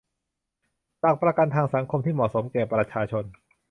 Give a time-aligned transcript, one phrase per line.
[0.99, 3.23] หลักประกันทางสังคมที่เหมาะสมแก่ประชาชน